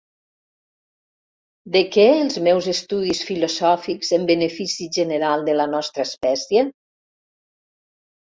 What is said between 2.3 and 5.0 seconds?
meus estudis filosòfics en benefici